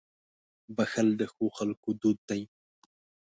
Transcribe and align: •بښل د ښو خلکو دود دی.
•بښل 0.75 1.07
د 1.19 1.21
ښو 1.33 1.45
خلکو 1.57 1.89
دود 2.01 2.19
دی. 2.29 2.41